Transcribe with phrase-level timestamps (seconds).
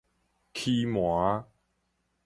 [0.51, 1.43] 欺瞞